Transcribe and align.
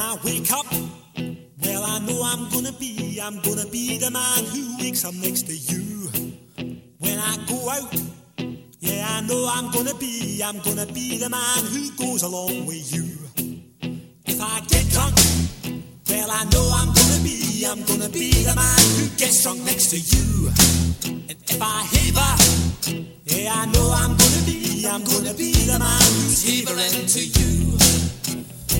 I 0.00 0.16
wake 0.24 0.50
up, 0.50 0.66
well, 1.62 1.84
I 1.84 1.98
know 2.00 2.22
I'm 2.24 2.48
gonna 2.48 2.72
be, 2.72 3.20
I'm 3.22 3.38
gonna 3.40 3.66
be 3.66 3.98
the 3.98 4.10
man 4.10 4.44
who 4.46 4.78
wakes 4.78 5.04
up 5.04 5.12
next 5.14 5.42
to 5.42 5.54
you. 5.54 6.08
When 6.98 7.18
I 7.18 7.36
go 7.46 7.68
out, 7.68 7.94
yeah, 8.80 9.06
I 9.06 9.20
know 9.26 9.46
I'm 9.52 9.70
gonna 9.70 9.94
be, 9.94 10.40
I'm 10.42 10.58
gonna 10.60 10.86
be 10.86 11.18
the 11.18 11.28
man 11.28 11.64
who 11.66 11.90
goes 12.02 12.22
along 12.22 12.64
with 12.66 12.94
you. 12.94 13.04
If 14.24 14.40
I 14.40 14.60
get 14.68 14.88
drunk, 14.88 15.16
well, 16.08 16.30
I 16.30 16.44
know 16.44 16.66
I'm 16.80 16.92
gonna 16.94 17.22
be, 17.22 17.64
I'm 17.66 17.84
gonna 17.84 18.08
be 18.08 18.30
the 18.32 18.54
man 18.56 18.80
who 18.96 19.16
gets 19.18 19.42
drunk 19.42 19.64
next 19.64 19.90
to 19.90 19.98
you. 19.98 20.48
And 21.28 21.36
if 21.46 21.60
I 21.60 21.84
heave, 21.92 22.16
yeah, 23.26 23.52
I 23.54 23.66
know 23.66 23.92
I'm 23.92 24.16
gonna 24.16 24.42
be, 24.46 24.86
I'm 24.86 25.04
gonna 25.04 25.34
be 25.34 25.52
the 25.52 25.78
man 25.78 26.00
who's 26.24 26.42
heaving 26.42 27.06
to 27.06 27.20
you. 27.20 27.76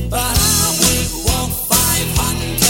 But 0.09 0.19
I 0.19 0.77
will. 0.81 0.90
Walk 1.25 1.51
500. 1.69 2.70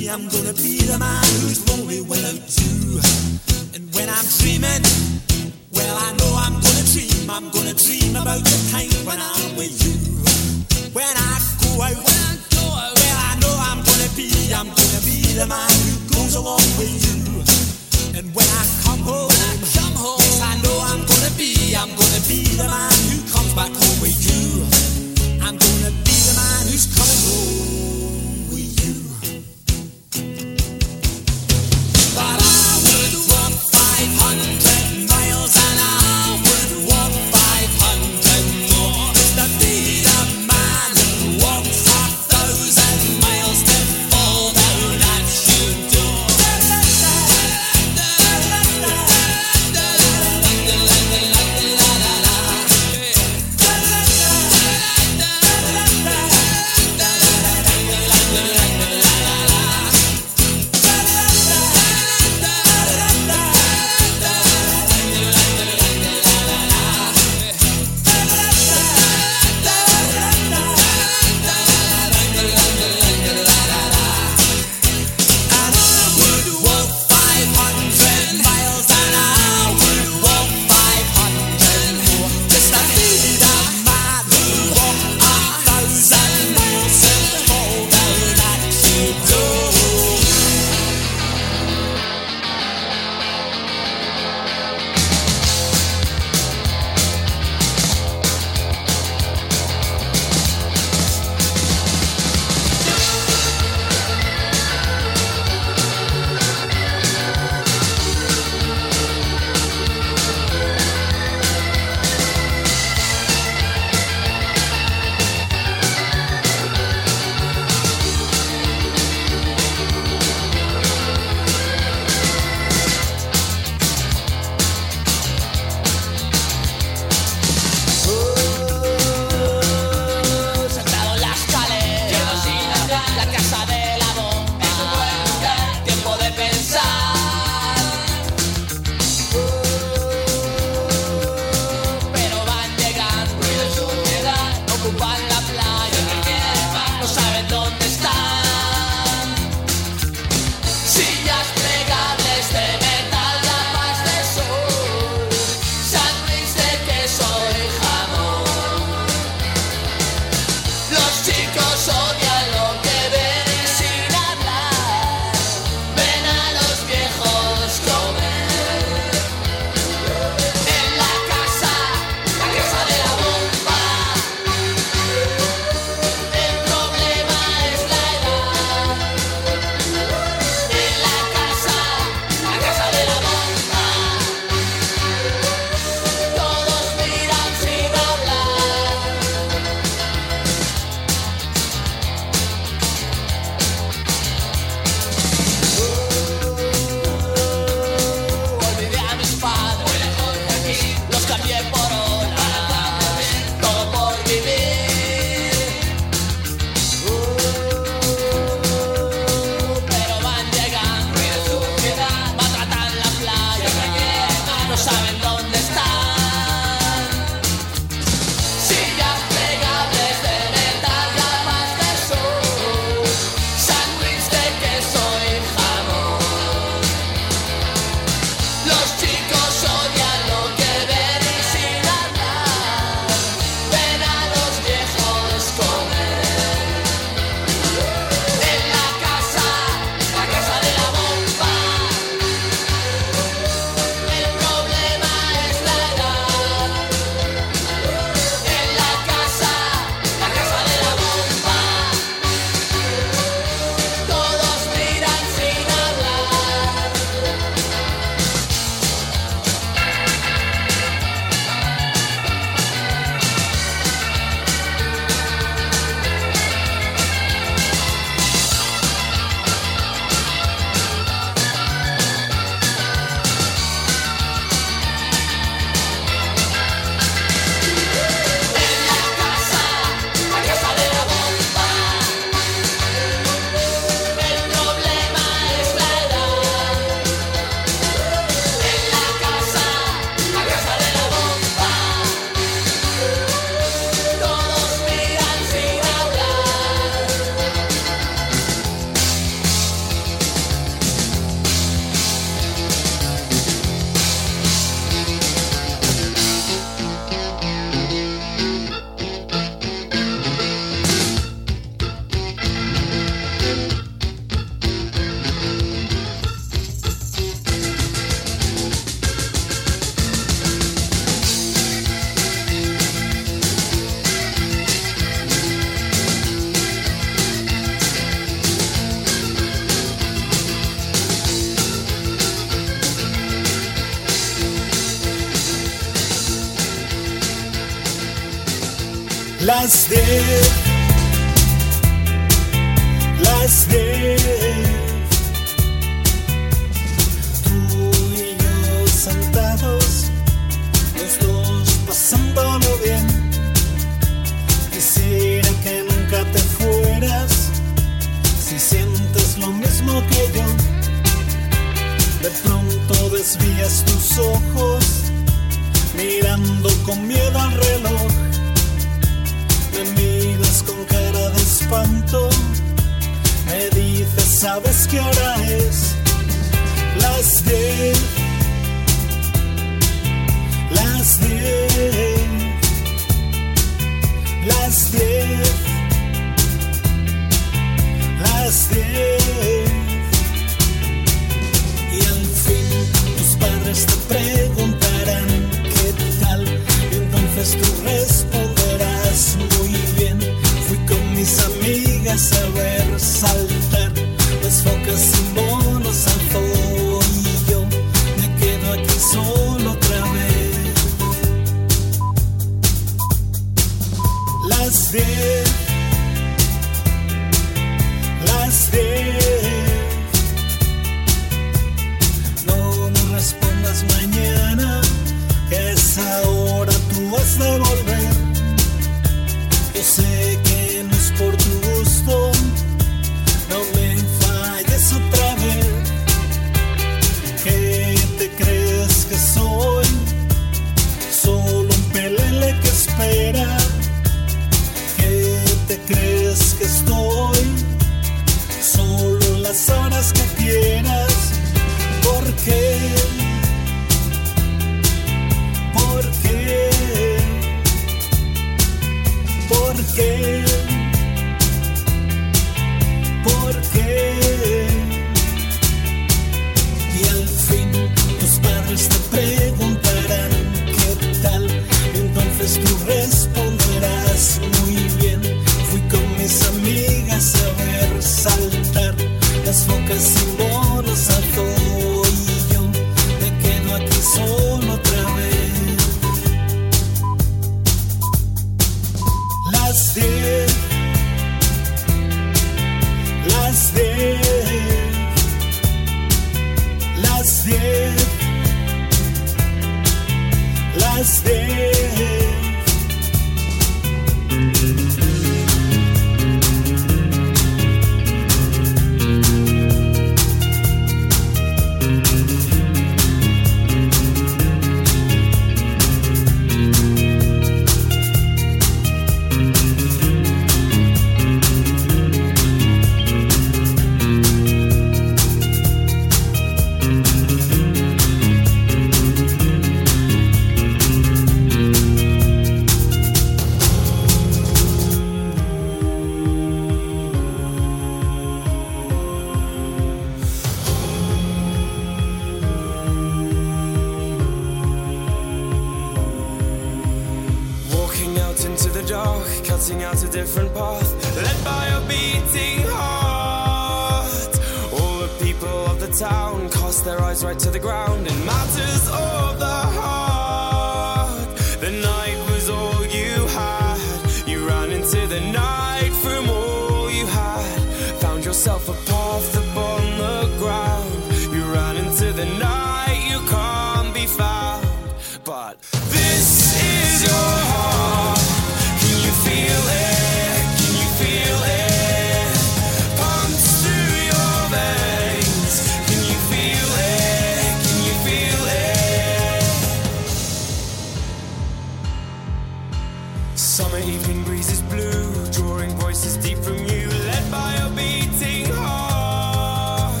Summer 593.36 593.78
evening 593.78 594.22
breezes 594.22 594.62
blue, 594.62 595.26
drawing 595.32 595.70
voices 595.70 596.16
deep 596.16 596.38
from 596.38 596.56
you, 596.58 596.88
led 596.88 597.30
by 597.32 597.54
a 597.54 597.68
beating 597.70 598.46
heart. 598.52 600.00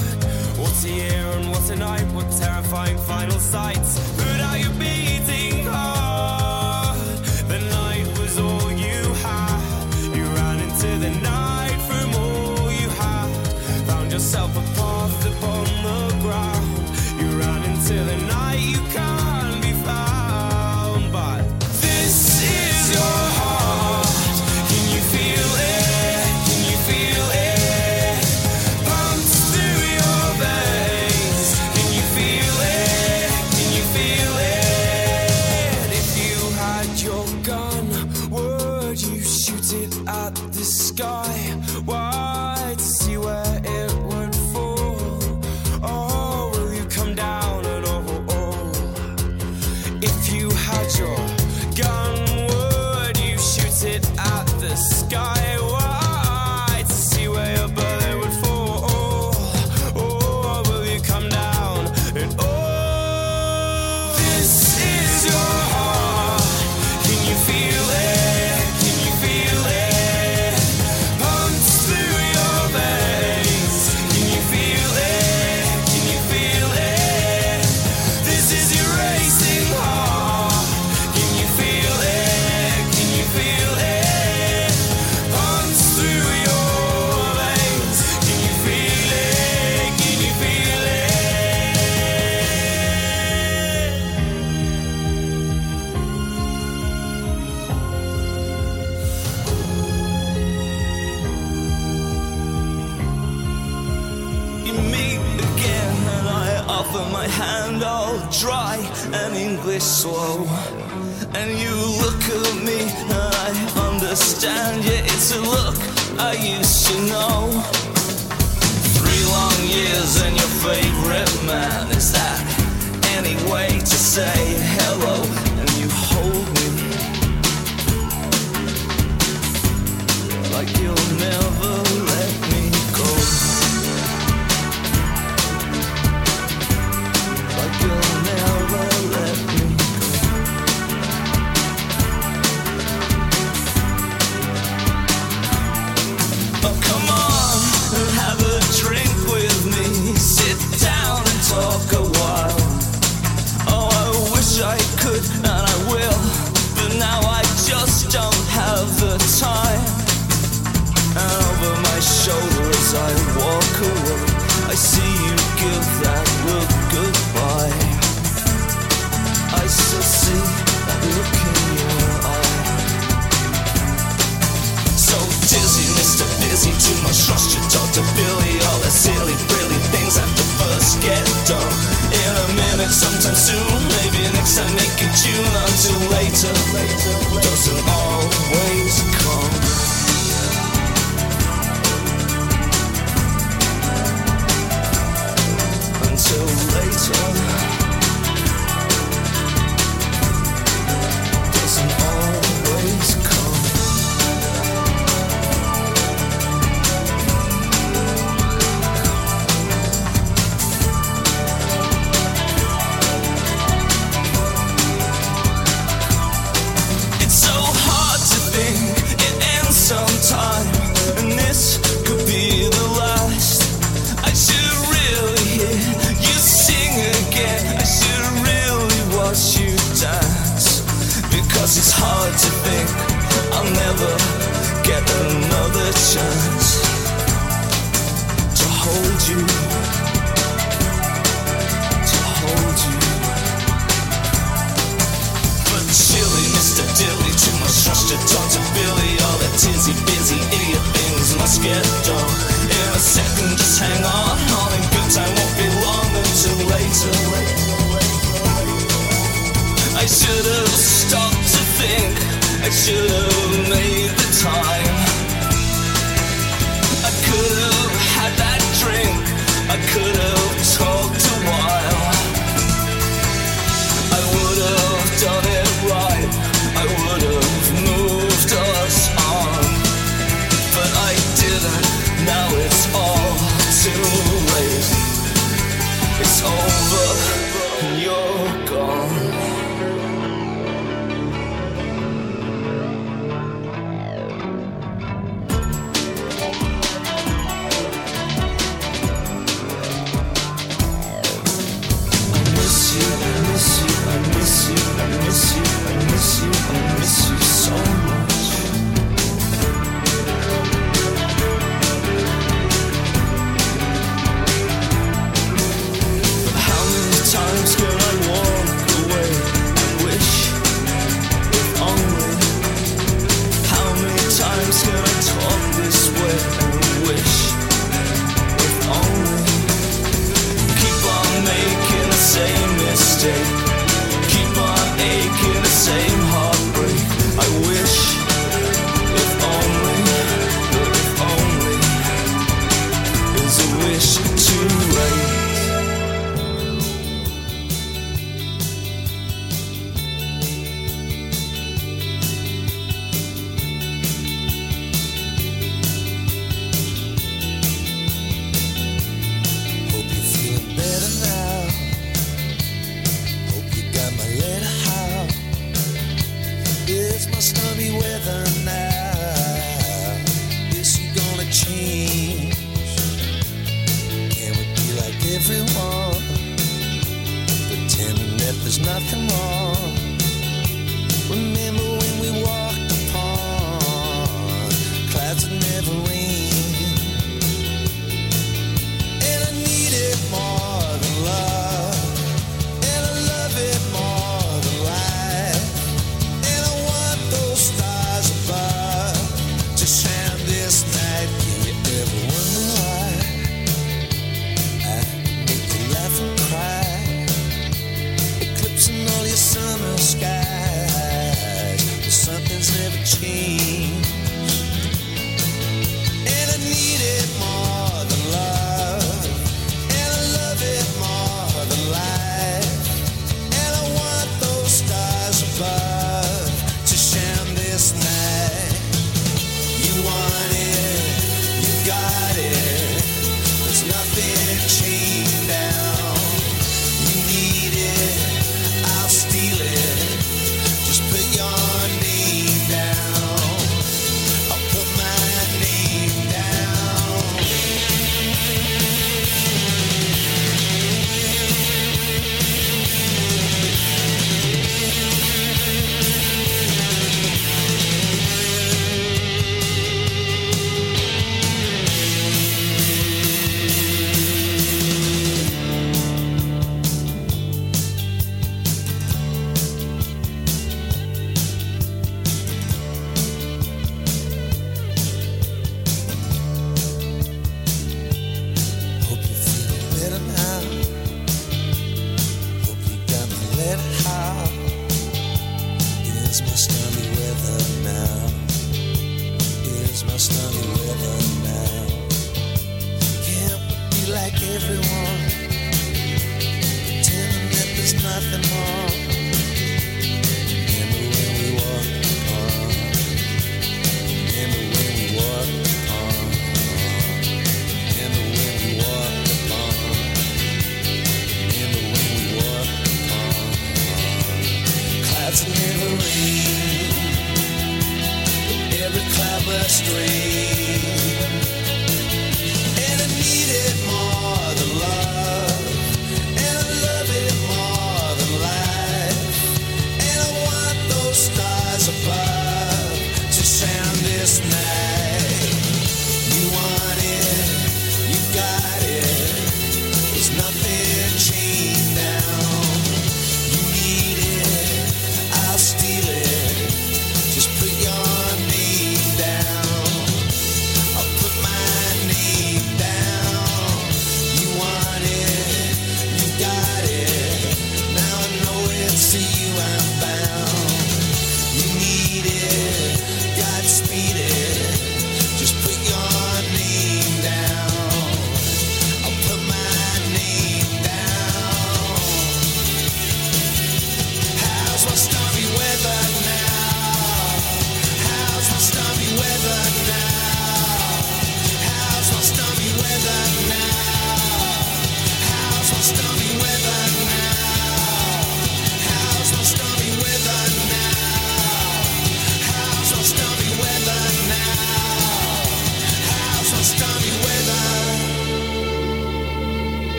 What 0.56 0.84
a 0.84 0.88
year 0.88 1.30
and 1.32 1.50
what 1.50 1.68
a 1.68 1.76
night, 1.76 2.06
what 2.12 2.30
terrifying 2.30 2.96
final 2.98 3.40
sights. 3.40 3.98
Put 4.16 4.40
out 4.40 4.60
your 4.60 4.70
beating. 4.72 5.43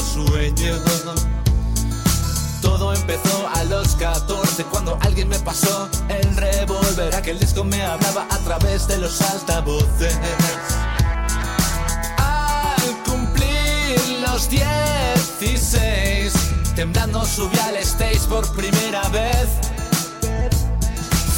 Sueño. 0.00 0.74
Todo 2.60 2.92
empezó 2.94 3.48
a 3.54 3.64
los 3.64 3.96
14 3.96 4.64
cuando 4.64 4.98
alguien 5.02 5.28
me 5.28 5.38
pasó 5.38 5.88
el 6.08 6.36
revólver. 6.36 7.14
Aquel 7.14 7.38
disco 7.38 7.64
me 7.64 7.82
hablaba 7.82 8.26
a 8.30 8.38
través 8.38 8.86
de 8.86 8.98
los 8.98 9.20
altavoces. 9.20 10.18
Al 12.18 13.02
cumplir 13.04 14.00
los 14.26 14.48
16, 14.50 16.32
temblando 16.74 17.24
subí 17.24 17.58
al 17.60 17.76
stage 17.76 18.20
por 18.28 18.50
primera 18.54 19.08
vez. 19.08 19.48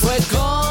Fue 0.00 0.18
como 0.30 0.61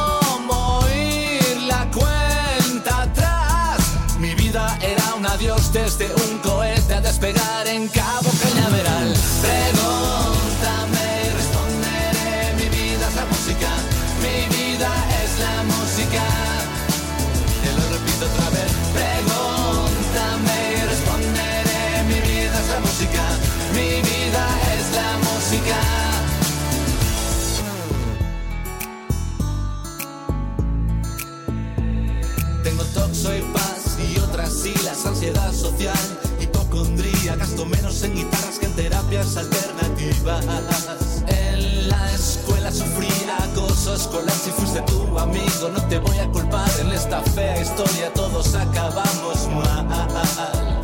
En 40.23 41.89
la 41.89 42.11
escuela 42.13 42.71
sufrí 42.71 43.07
acoso 43.43 43.95
escolar, 43.95 44.35
si 44.35 44.51
fuiste 44.51 44.79
tu 44.81 45.17
amigo 45.17 45.69
no 45.73 45.81
te 45.87 45.97
voy 45.97 46.15
a 46.19 46.27
culpar, 46.27 46.69
en 46.79 46.91
esta 46.91 47.23
fea 47.23 47.59
historia 47.59 48.13
todos 48.13 48.53
acabamos 48.53 49.47
mal. 49.47 50.79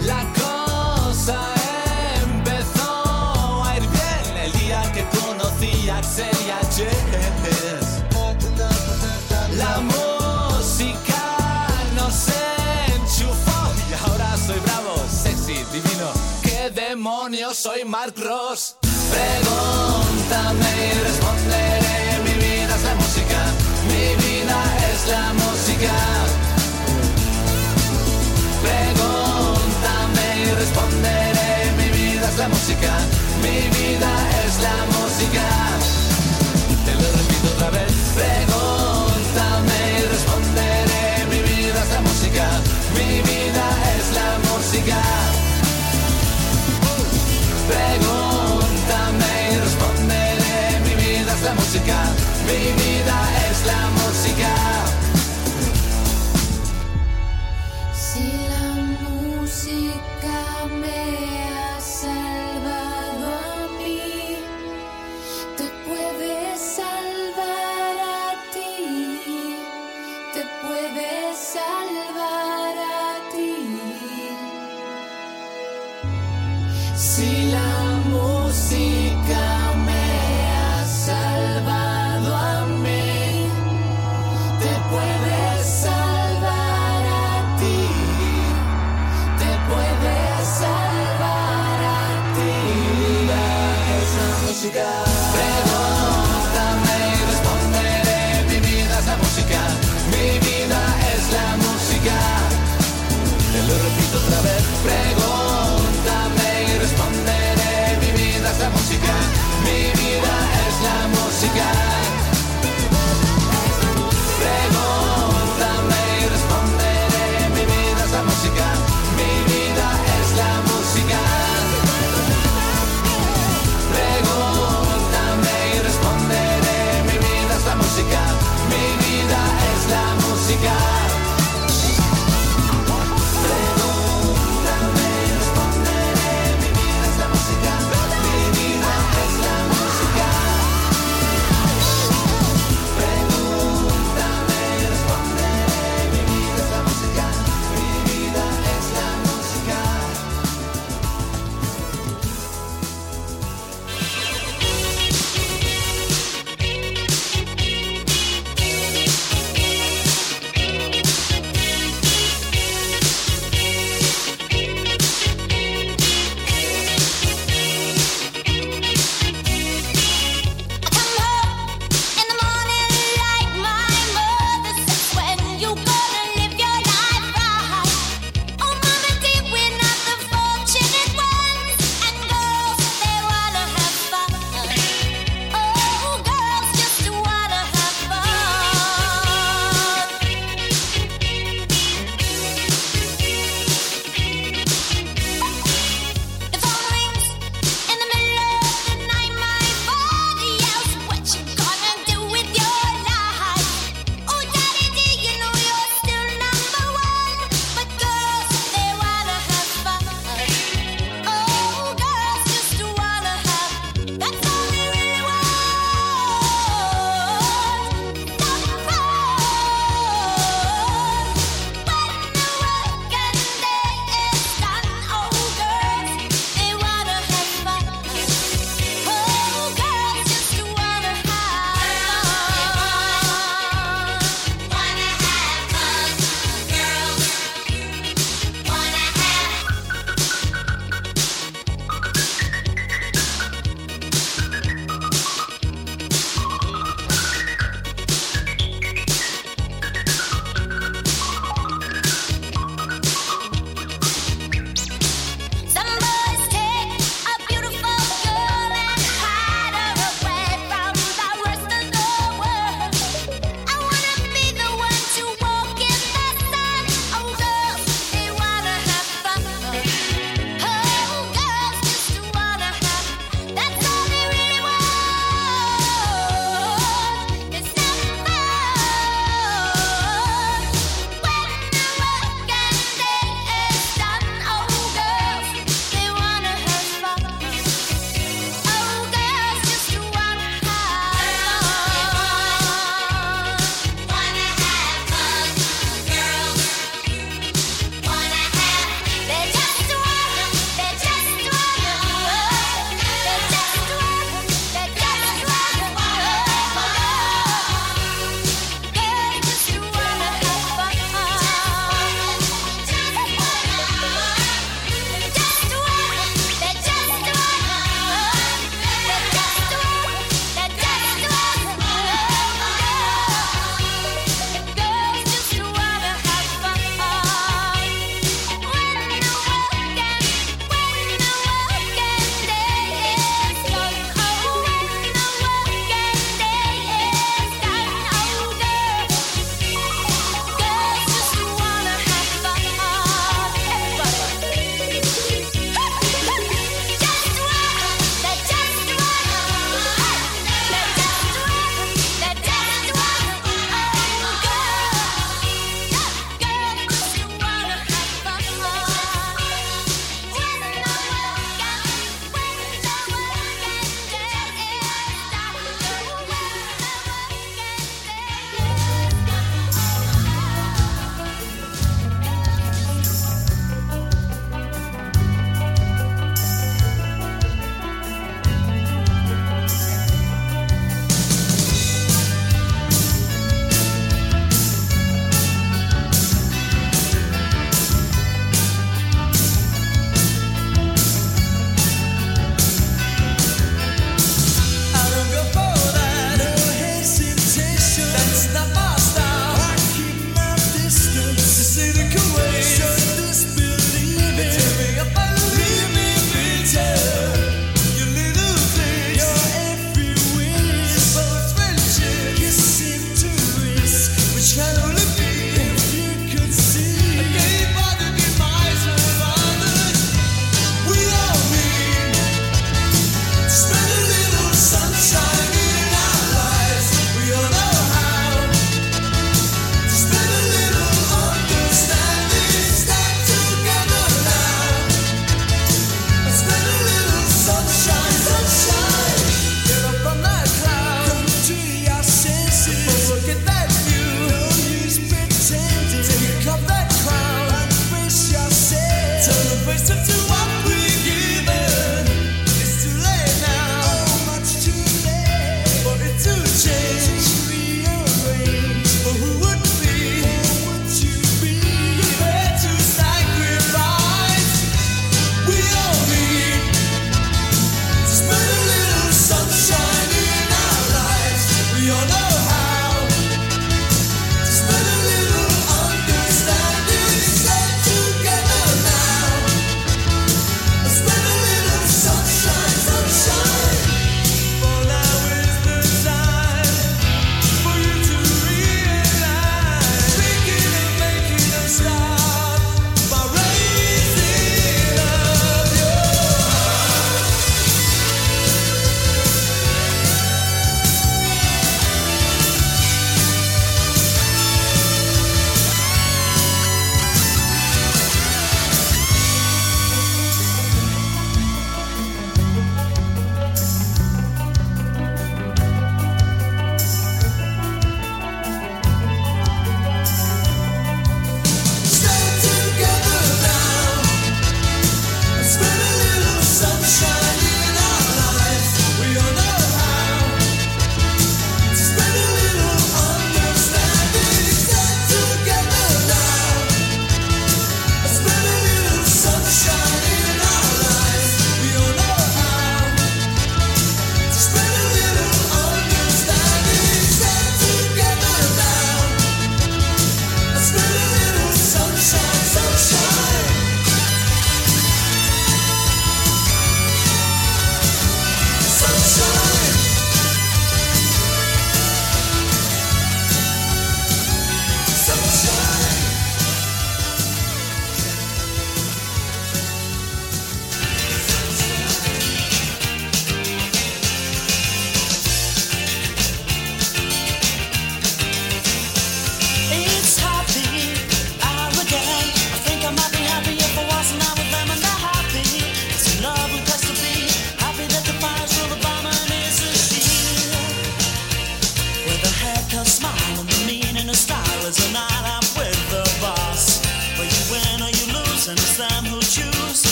La 0.00 0.22
cosa 0.34 1.40
empezó 2.22 3.64
a 3.64 3.76
ir 3.78 3.88
bien 3.88 4.44
el 4.44 4.52
día 4.60 4.82
que 4.92 5.02
conocí 5.18 5.88
a 5.88 5.96
Axel 5.96 6.26
y 6.44 6.50
Jess. 6.74 8.02
La 9.56 9.80
música 9.80 11.22
nos 11.94 12.28
enchufó 12.94 13.72
y 13.88 13.94
ahora 13.94 14.36
soy 14.36 14.60
bravo, 14.60 15.02
sexy, 15.08 15.64
divino. 15.72 16.35
¿Qué 16.66 16.72
demonios 16.72 17.56
soy 17.58 17.84
Mark 17.84 18.14
Ross? 18.16 18.74
Pregúntame 18.82 20.66
y 20.90 20.98
responderé. 20.98 22.18
Mi 22.24 22.34
vida 22.44 22.74
es 22.74 22.82
la 22.82 22.94
música, 22.96 23.40
mi 23.86 24.06
vida 24.24 24.58
es 24.90 25.06
la 25.06 25.32
música. 25.34 25.94
Pregúntame 28.64 30.26
y 30.42 30.50
responderé. 30.54 31.72
Mi 31.78 31.88
vida 31.96 32.28
es 32.30 32.36
la 32.36 32.48
música, 32.48 32.92
mi 33.42 33.58
vida 33.78 34.10
es 34.30 34.35
baby. 52.46 52.75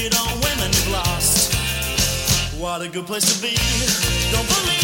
wicked 0.00 0.16
on 0.18 0.28
women 0.40 0.70
lost. 0.92 1.54
What 2.58 2.82
a 2.82 2.88
good 2.88 3.06
place 3.06 3.34
to 3.34 3.42
be. 3.42 3.56
Don't 4.32 4.46
believe. 4.48 4.79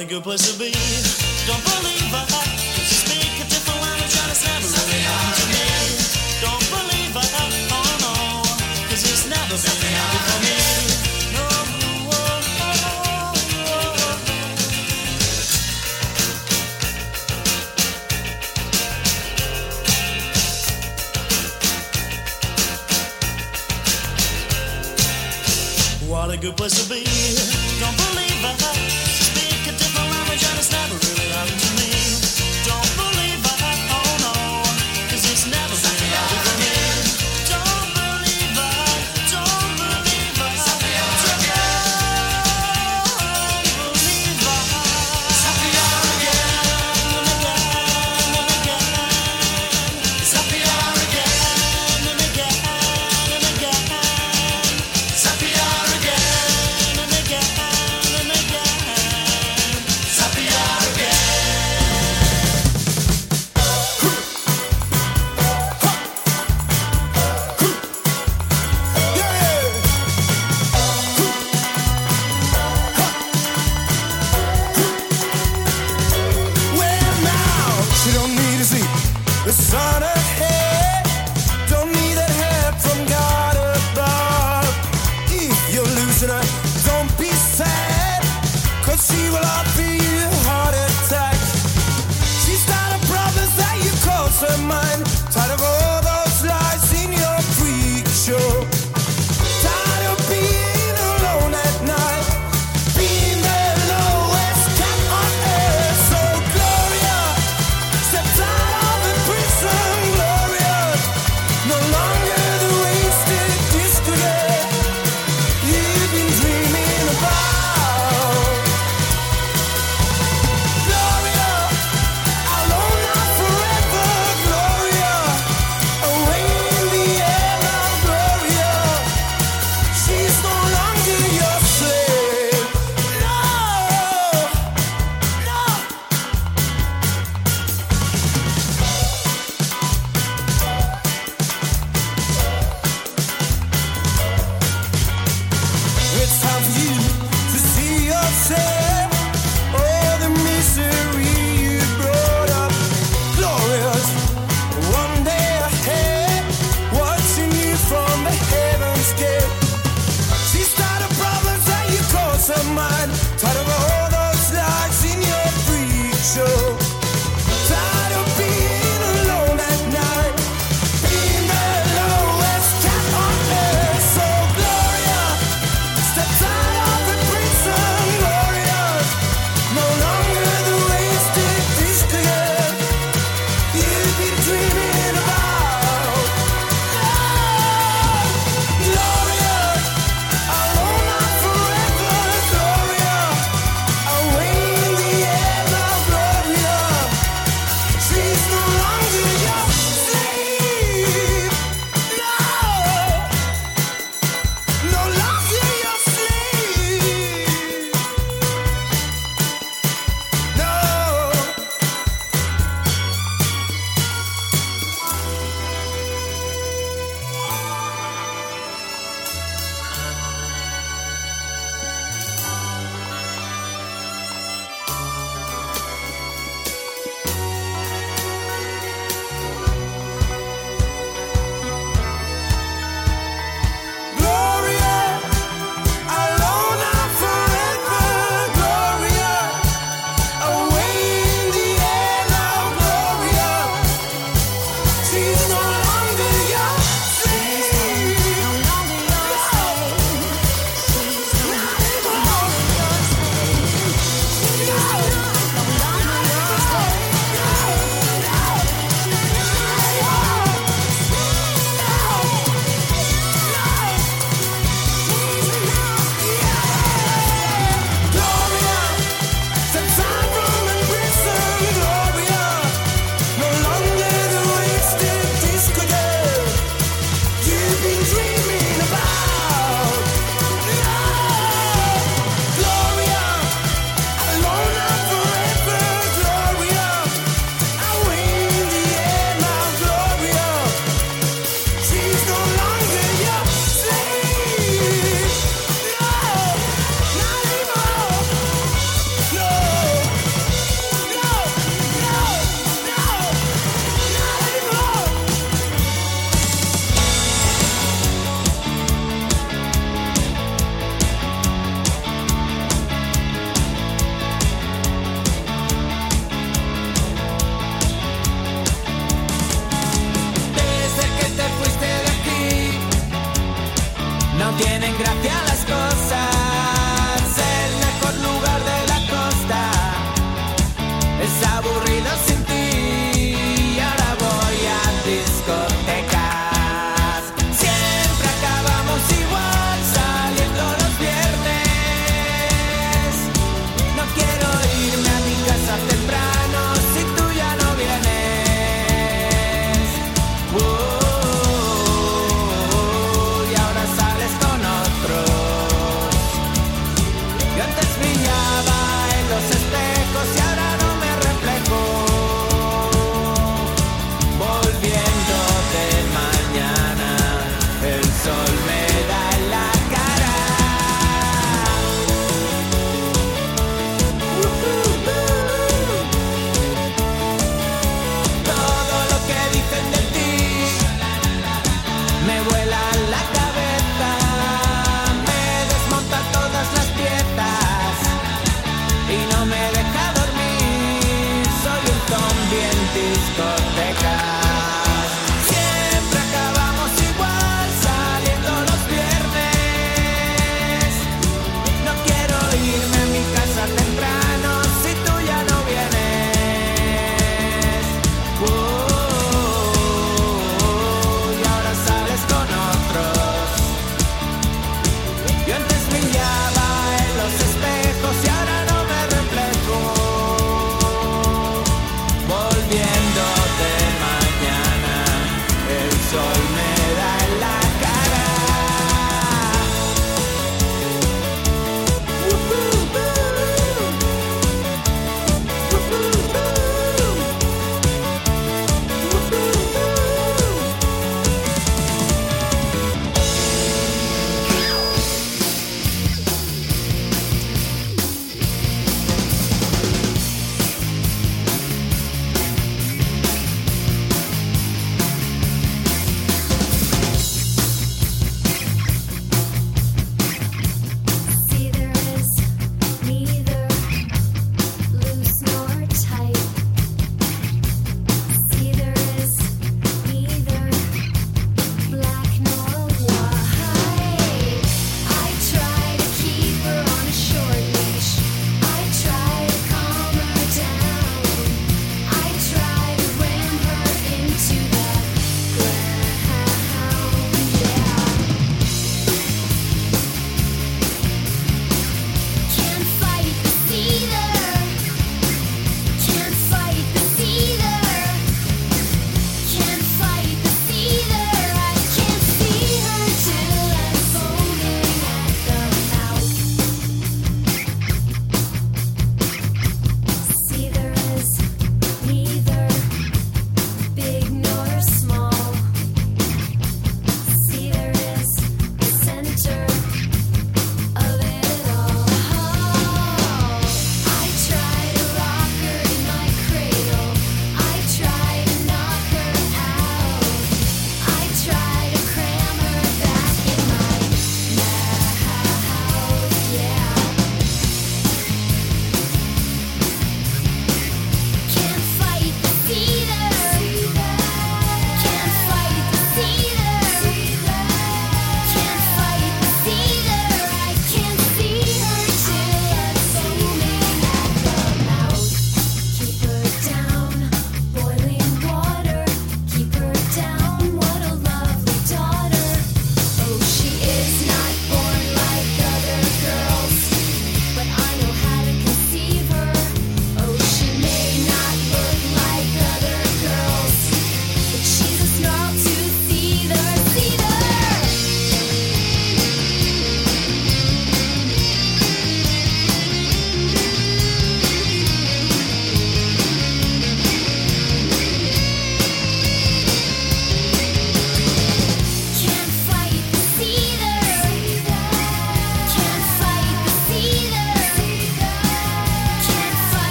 a 0.00 0.04
good 0.04 0.22
place 0.22 0.52
to 0.52 0.58
be. 0.58 1.29
The 79.50 79.56
sun 79.56 80.02
is. 80.04 80.19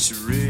It's 0.00 0.18
real. 0.22 0.49